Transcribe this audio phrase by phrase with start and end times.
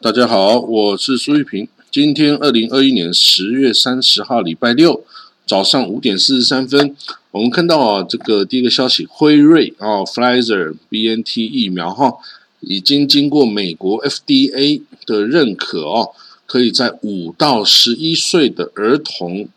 [0.00, 1.66] 大家好，我是苏玉平。
[1.90, 5.04] 今天二零二一年十月三十号，礼拜六
[5.44, 6.94] 早上五点四十三分，
[7.32, 12.12] 我们看到啊，这个第一个消息，辉瑞啊 f l i z e r B N T 疫苗哈，
[12.60, 16.12] 已经经过美国 F D A 的认可哦，
[16.46, 19.48] 可以在五到十一岁的儿童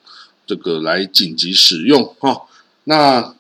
[0.48, 2.42] 这个来紧急使用哈。
[2.86, 3.36] 那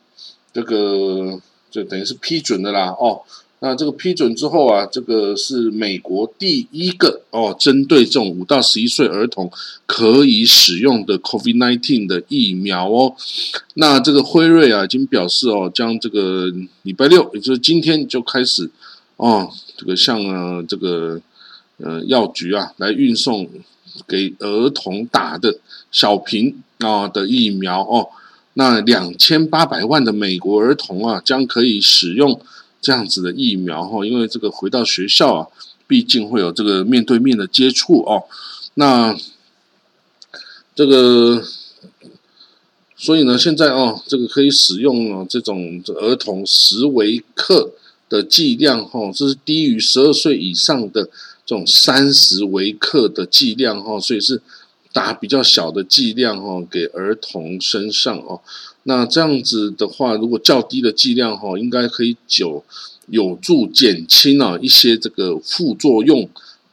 [0.54, 3.24] 这个就等于是批准的啦哦。
[3.64, 9.52] 那这个批准之后啊，这个是美国第一个哦，针对这种五到十一岁儿童
[9.86, 13.16] 可以使用的 COVID-19 的疫苗哦。
[13.76, 18.68] 那这个辉瑞啊，已经表示哦，将这个礼拜六，也就是今天就开始
[19.18, 21.22] 哦，这个向呃这个
[21.78, 23.48] 呃药局啊来运送
[24.08, 25.60] 给儿童打的
[25.92, 28.10] 小瓶啊的疫苗哦。
[28.56, 32.42] 那两千八百万的美国儿童啊，将可以使用。
[32.82, 35.48] 这样子的疫苗哈，因为这个回到学校啊，
[35.88, 38.24] 毕竟会有这个面对面的接触哦。
[38.74, 39.16] 那
[40.74, 41.44] 这个，
[42.98, 47.72] 所以呢，现在哦，这个可以使用哦，这种儿童十微克
[48.10, 51.04] 的剂量哈，这是低于十二岁以上的
[51.46, 54.42] 这种三十微克的剂量哈，所以是
[54.92, 58.42] 打比较小的剂量哈，给儿童身上哦。
[58.84, 62.64] 那这样子的话，如果较低的剂量哈，应该可以有
[63.08, 66.28] 有助减轻啊一些这个副作用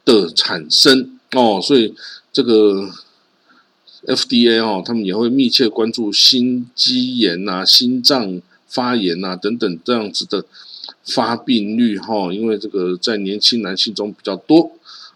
[0.05, 1.93] 的产生哦，所以
[2.33, 2.89] 这个
[4.07, 10.43] FDA 哦，他们也会密切关注心肌炎呐、心脏发炎呐等等这样子的
[11.05, 14.71] 发病率哈，因为这个在年轻男性中比较多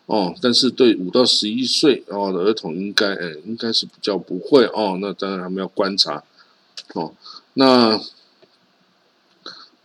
[0.06, 6.24] 哦，但是对五到十一岁哦的儿童应该诶应该是比较不会哦，那当然他们要观察。
[6.94, 7.14] 哦，
[7.56, 8.00] 那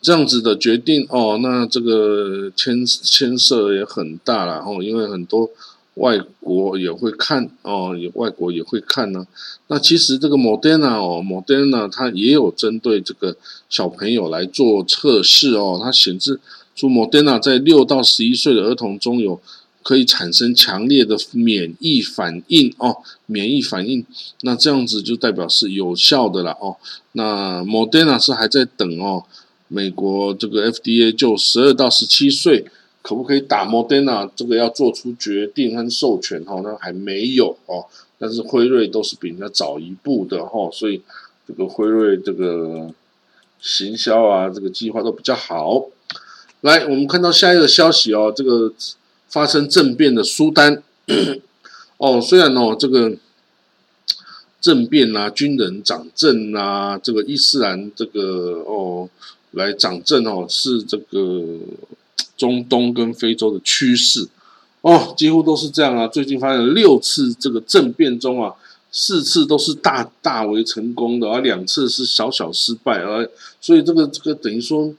[0.01, 5.51] 这样子的决定哦，那这个牵牵涉也很大了哦，因为很多
[5.95, 9.27] 外国也会看哦，也外国也会看呢。
[9.67, 13.37] 那其实这个 Modena 哦，Modena 它也有针对这个
[13.69, 16.39] 小朋友来做测试哦，它显示
[16.75, 19.41] 出 Modena 在六到十一岁的儿童中有。
[19.89, 24.05] 可以产生强烈的免疫反应哦，免疫反应，
[24.43, 26.77] 那这样子就代表是有效的了哦。
[27.13, 29.25] 那 Moderna 是还在等哦，
[29.69, 32.67] 美国这个 FDA 就十二到十七岁
[33.01, 37.87] 可不可以打 Moderna，这个要做出决定和授权哈，那还没有哦。
[38.19, 41.01] 但是辉瑞都是比人家早一步的哈，所以
[41.47, 42.91] 这个辉瑞这个
[43.59, 45.87] 行销啊，这个计划都比较好。
[46.61, 48.71] 来，我们看到下一个消息哦，这个。
[49.29, 50.83] 发生政变的苏丹，
[51.99, 53.15] 哦，虽然哦这个
[54.61, 59.09] 政变啊，军人掌政啊，这个伊斯兰这个哦
[59.51, 61.45] 来掌政哦，是这个
[62.37, 64.27] 中东跟非洲的趋势
[64.81, 66.09] 哦，几乎都是这样啊。
[66.09, 68.55] 最近发生六次这个政变中啊，
[68.91, 74.95] 四次都是大大为成功的，而两次是小小失败，而所以这个这个等于说。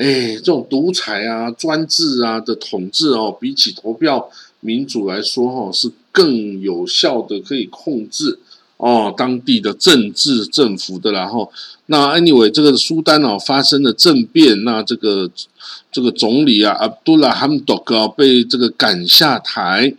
[0.00, 4.30] 哎，这种独裁啊、专制啊的统治哦，比起投票
[4.60, 8.38] 民主来说，哈，是更有效的，可以控制
[8.78, 11.12] 哦当地的政治政府的。
[11.12, 11.52] 然后，
[11.84, 15.30] 那 anyway，这个苏丹哦发生了政变，那这个
[15.92, 19.94] 这个总理啊，阿杜拉哈姆多克被这个赶下台。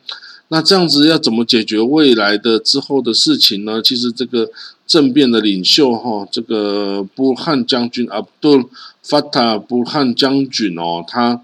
[0.54, 3.82] 那这样子要怎么解决未来的之后的事情呢？
[3.82, 4.50] 其实这个
[4.86, 8.70] 政变的领袖哈，这个布汉将军阿杜
[9.02, 11.42] 法塔布汉将军哦，他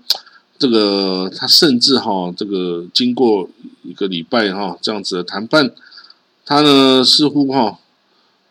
[0.60, 3.50] 这个他甚至哈，这个经过
[3.84, 5.72] 一个礼拜哈这样子的谈判，
[6.46, 7.80] 他呢似乎哈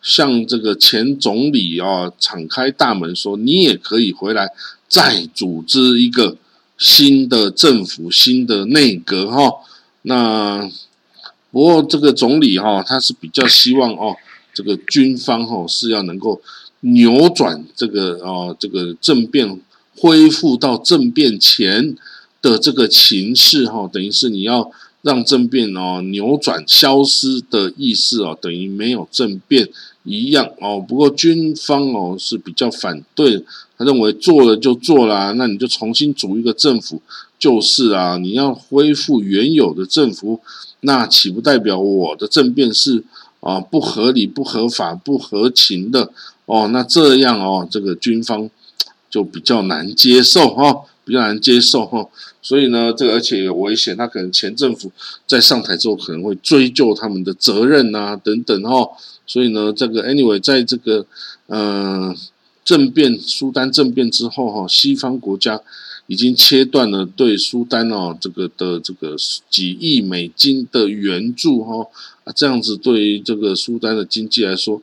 [0.01, 4.49] 向这个前总理啊敞开大门说，你也可以回来
[4.89, 6.35] 再组织一个
[6.79, 9.51] 新的政府、新的内阁哈。
[10.07, 10.69] 那
[11.51, 14.15] 不过这个总理哈，他是比较希望哦，
[14.53, 16.41] 这个军方哈是要能够
[16.81, 19.59] 扭转这个哦这个政变，
[19.97, 21.95] 恢复到政变前
[22.41, 24.71] 的这个情势哈，等于是你要
[25.01, 29.67] 让政变哦扭转消失的意思哦，等于没有政变
[30.03, 30.79] 一样哦。
[30.79, 33.43] 不过军方哦是比较反对，
[33.77, 37.01] 他认为做了就做了，那你就重新组一个政府。
[37.39, 40.41] 就是啊，你要恢复原有的政府，
[40.79, 43.03] 那岂不代表我的政变是
[43.41, 46.11] 啊不合理、不合法、不合情的
[46.47, 46.67] 哦？
[46.69, 48.49] 那这样哦，这个军方
[49.07, 52.09] 就比较难接受哈，比较难接受哈。
[52.41, 54.91] 所以呢，这个而且有危险，他可能前政府
[55.27, 58.89] 在上台之后可能会追究他们的责任啊等等哈。
[59.27, 61.05] 所以呢，这个 anyway，在这个
[61.49, 62.17] 嗯
[62.67, 65.61] 政变苏丹政变之后哈，西方国家。
[66.09, 69.17] 已经切断了对苏丹哦这个的这个
[69.49, 71.85] 几亿美金的援助哈
[72.23, 74.81] 啊，这样子对于这个苏丹的经济来说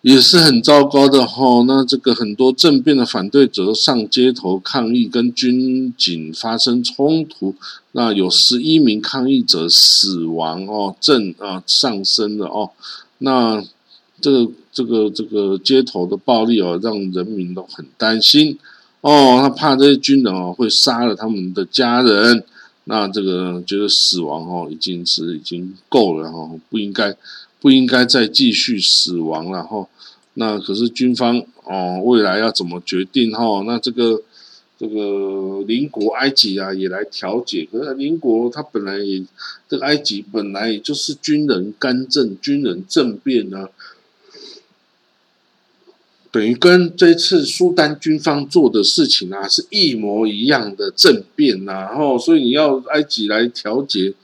[0.00, 1.62] 也是很糟糕的哈。
[1.68, 7.54] 那这个很多政变的反对者上街头抗议，跟军警发生冲突，
[7.90, 12.70] 那有十一名抗议者死亡哦，正啊上升了哦，
[13.18, 13.62] 那。
[14.22, 18.56] 这个这个这个街头的暴力哦，让人民都很担心
[19.00, 22.44] 哦，他怕这些军人哦会杀了他们的家人，
[22.84, 27.14] 那这个觉得死亡哦已经是已经够了哈，不应该
[27.60, 29.86] 不应该再继续死亡了哈。
[30.34, 33.62] 那可是军方哦未来要怎么决定哈？
[33.66, 34.22] 那这个
[34.78, 39.22] 这个邻国埃及啊也来调解，可是邻国他本来也
[39.68, 43.68] 这个埃及本来也就是军人干政、军人政变啊。
[46.32, 54.14] 等于跟这次苏丹军方做的事情啊是一模一样的政变呐，然后所以你要埃及来调解，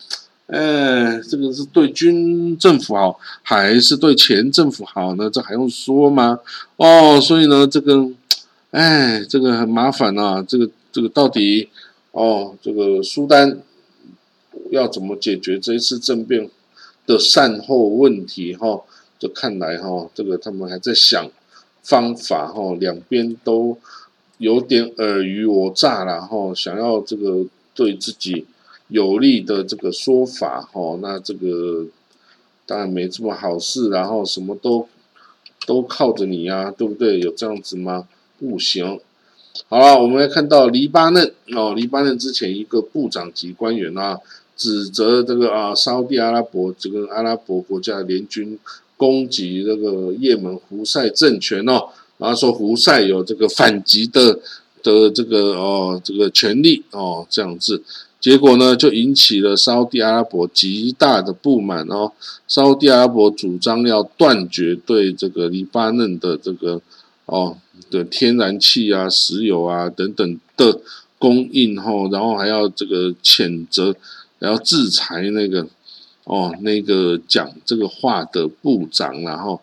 [0.47, 5.29] 哎，这个是对军政府好还是对前政府好呢？
[5.29, 6.41] 这还用说吗？
[6.77, 8.11] 哦，所以呢，这个，
[8.71, 11.69] 哎，这个很麻烦呐，这个这个到底
[12.13, 13.61] 哦，这个苏丹
[14.71, 16.49] 要怎么解决这一次政变
[17.07, 18.57] 的善后问题？
[18.57, 18.81] 哈，
[19.19, 21.31] 就看来哈，这个他们还在想。
[21.89, 23.79] 方法哈，两边都
[24.37, 28.45] 有点尔虞我诈了哈，想要这个对自己
[28.89, 31.87] 有利的这个说法哈，那这个
[32.67, 34.87] 当然没这么好事，然后什么都
[35.67, 37.19] 都靠着你呀，对不对？
[37.21, 38.07] 有这样子吗？
[38.39, 39.01] 不行。
[39.71, 44.21] 好了，我们来看到黎巴嫩哦，黎巴嫩之前一个部长级官员啊，
[44.57, 48.59] 指责这个啊，沙地阿拉伯这个阿拉伯国家联军。
[48.99, 54.41] 攻击这个也门胡塞政权哦，然后说胡塞有这个反击的
[54.83, 57.81] 的这个哦这个权利哦这样子，
[58.21, 62.11] 结果呢就引起了沙地阿拉伯极大的不满哦，
[62.49, 66.83] 沙地阿拉伯主张要断绝对这个黎巴嫩的这个
[67.27, 67.57] 哦
[67.89, 70.81] 的天然气啊、石油啊等等的
[71.21, 73.95] 供应后，然后还要这个谴责，
[74.41, 75.65] 然后制裁那个。
[76.29, 79.59] 哦，那个讲这个话的部长，然后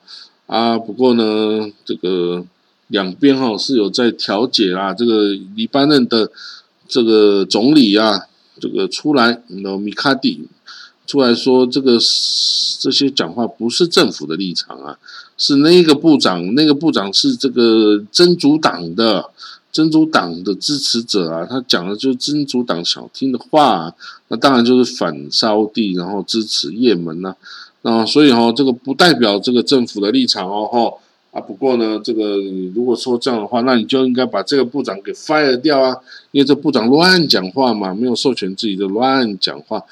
[0.47, 2.43] 啊，不过呢，这个
[2.87, 4.91] 两边哈是有在调解啦。
[4.91, 6.31] 这个黎巴嫩的
[6.87, 8.19] 这个总理啊，
[8.59, 10.47] 这个出来，那米卡蒂
[11.05, 11.99] 出来说，这个
[12.79, 14.97] 这些讲话不是政府的立场啊，
[15.37, 19.29] 是那个部长，那个部长是这个真主党的。
[19.75, 23.93] 真主党的支持者啊，他讲的就是真主党想听的话，
[24.29, 27.35] 那当然就是反沙地，然后支持也门呐，
[27.81, 30.93] 那所以哈，这个不代表这个政府的立场哦，哈
[31.37, 32.37] 啊，不过呢，这个
[32.73, 35.97] 如果说这样的话，那你就应该把这个部长给 fire 掉啊，
[36.31, 39.83] 因为这部长乱讲话嘛，没有授权自己就乱讲话，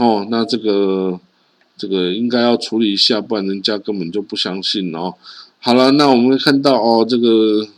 [0.00, 1.20] 哦，那这个
[1.76, 5.14] 这个应该要处理一下，不然人家根本就不相信哦。
[5.60, 7.68] 好了，那我们看到哦，这个。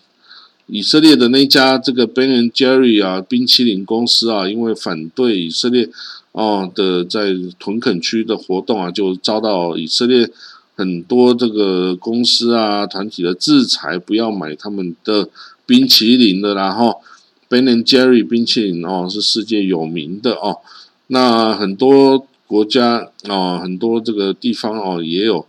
[0.72, 5.88] 以色列的那家这个 Ben and Jerry 啊冰淇淋公司啊，因为反对以色列
[6.30, 10.30] 哦的在屯垦区的活动啊，就遭到以色列
[10.76, 15.28] 很多这个公司啊团体的制裁，不要买他们的
[15.66, 17.00] 冰淇淋的然后
[17.48, 20.58] Ben and Jerry 冰淇淋哦是世界有名的哦，
[21.08, 25.44] 那很多国家哦很多这个地方哦也有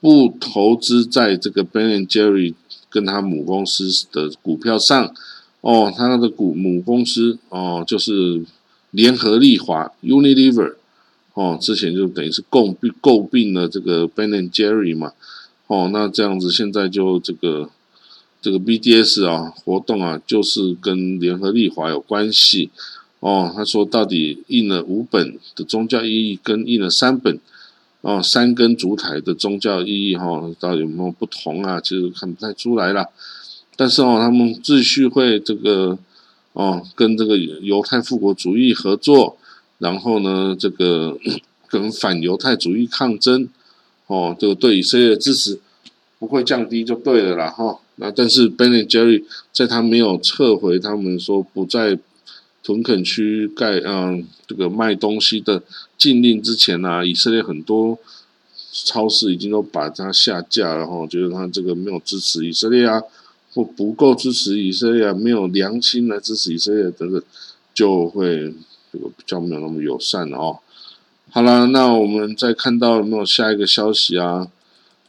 [0.00, 2.54] 不投资在这个 Ben and Jerry。
[2.90, 5.14] 跟他母公司的股票上，
[5.60, 8.44] 哦，他的股母公司哦，就是
[8.90, 10.74] 联合利华 （Unilever），
[11.34, 15.12] 哦，之前就等于是诟病诟病了这个 Ben and Jerry 嘛，
[15.68, 17.70] 哦，那这样子现在就这个
[18.42, 22.70] 这个 BDS 啊活动啊，就是跟联合利华有关系，
[23.20, 27.38] 哦，他说到底印了五本的宗教意义，跟印了三本。
[28.02, 31.78] 哦，三根烛台的宗教意义哈，到底有没有不同啊？
[31.80, 33.06] 其实看不太出来了。
[33.76, 35.98] 但是哦，他们继续会这个
[36.54, 39.36] 哦，跟这个犹太复国主义合作，
[39.78, 41.18] 然后呢，这个
[41.68, 43.48] 跟反犹太主义抗争。
[44.06, 45.60] 哦，这个对以色列的支持
[46.18, 47.78] 不会降低就对了啦哈。
[47.96, 51.98] 那但是 Ben and Jerry 在他没有撤回他们说不在。
[52.62, 55.62] 屯垦区盖嗯，这个卖东西的
[55.96, 57.98] 禁令之前呢，以色列很多
[58.72, 63.02] 超市已经都把它下架了哈，觉得它这个没有支持以色列啊，
[63.54, 67.22] 或不够支持以色列啊，没有良心来支持以色列等等，
[67.74, 68.54] 就会
[68.92, 70.58] 这个比较没有那么友善了哦。
[71.30, 74.48] 好了，那我们再看到有没有下一个消息啊？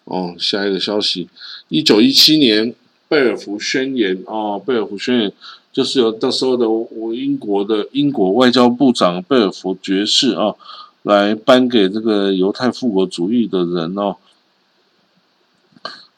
[0.05, 1.29] 哦，下一个消息，
[1.67, 2.73] 一九一七年
[3.07, 5.33] 贝尔福宣言哦，贝尔福宣言。
[5.71, 10.53] 就是有那时候的我英国的英国外交部长贝尔福爵士啊，
[11.03, 14.17] 来颁给这个犹太复国主义的人哦，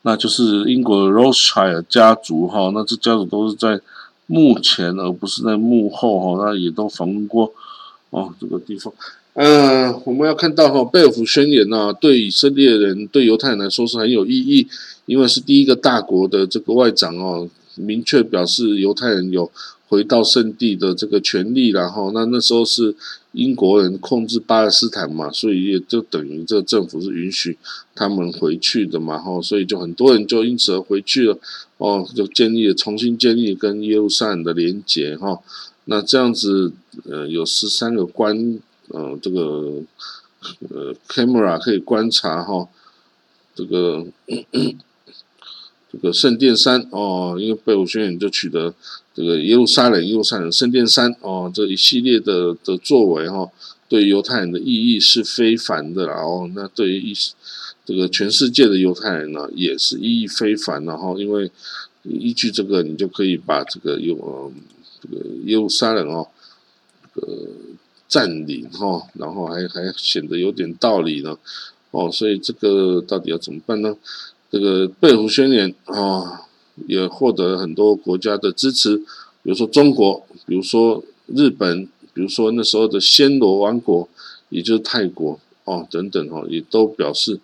[0.02, 3.80] 那就是英国的 Rothschild 家族哈，那这家族都是在
[4.26, 7.54] 幕前而不是在幕后哈，那也都访问过
[8.10, 8.92] 哦这个地方。
[9.36, 14.68] 嗯，我们要看到哈，贝尔福宣言呢，对以色列人、对犹太人来说是很有意义，
[15.06, 19.52] 因为是第一个大国的这个外长哦，明确表示犹太人有
[19.88, 22.96] 回到圣地的这个权利，然后那那时候是
[23.32, 27.58] 英国人控制巴勒斯坦嘛，所以也就等于这政府是允许
[27.94, 31.38] 他们回去的嘛，哈，所以就很多人就因此而回去了，
[31.78, 35.40] 哦，就建立了重新建立跟耶路撒冷的连结哈，
[35.86, 36.72] 那这样子
[37.06, 38.60] 呃有十三个关。
[38.90, 39.82] 呃，这个
[40.70, 42.68] 呃，camera 可以观察哈，
[43.56, 44.06] 这个
[45.94, 48.74] 这个圣殿山哦，因为贝鲁宣言就取得
[49.14, 53.50] 这个耶路撒冷、耶路撒冷圣殿山哦，这一系列的的作为哈，
[53.88, 57.14] 对犹太人的意义是非凡的啦哦，那对于意
[57.86, 61.50] 这个全世界的犹太人呢，也是意义非凡然后，因为
[62.04, 64.52] 依据这个，你就可以把这个有
[65.00, 66.28] 这个耶路撒冷哦，
[67.14, 67.24] 呃。
[68.06, 71.36] 占领哈，然后还还显得有点道理呢，
[71.90, 73.96] 哦，所以这个到底要怎么办呢？
[74.54, 76.44] 这个贝湖宣言啊，
[76.86, 84.08] 也获得了很多国家的支持，比如说中国，比如说日本，比如说那时候的暹罗王国，
[84.50, 87.40] 也就是泰国哦等等哦，也都表示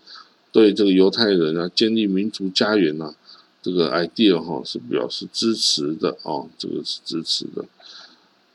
[0.51, 3.16] 对这个犹太人啊建立民族家园啊
[3.63, 7.66] 这个 idea 哈是表示支持的哦，这个是支持的。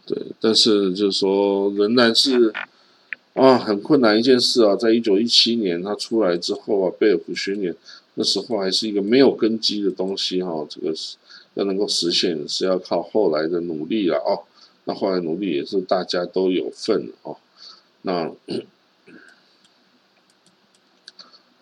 [0.06, 2.52] 对，但是就是说，仍然是
[3.32, 4.76] 啊，很困难一件事啊。
[4.76, 7.74] 在一九一七年他出来之后啊，贝尔福宣言
[8.14, 10.66] 那时候还是一个没有根基的东西哈。
[10.68, 11.16] 这个是
[11.54, 14.42] 要能够实现，是要靠后来的努力了哦。
[14.84, 17.36] 那后来努力也是大家都有份哦。
[18.02, 18.30] 那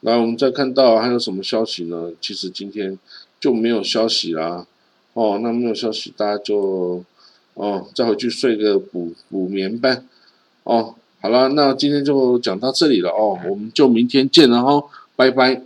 [0.01, 2.13] 那我们再看到还有什么消息呢？
[2.21, 2.99] 其实今天
[3.39, 4.67] 就没有消息啦。
[5.15, 7.05] 哦，那没有消息，大家就。
[7.55, 10.03] 哦，再回去睡个补补眠呗。
[10.65, 15.63] 哦，好了，那今天就讲到这里了哦，我们就明天见了哦，拜拜。